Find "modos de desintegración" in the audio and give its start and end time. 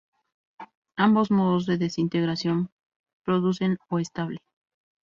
1.29-2.71